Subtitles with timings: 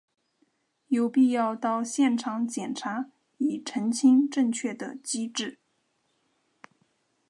[0.87, 5.59] 有必要到现场检查以澄清正确的机制。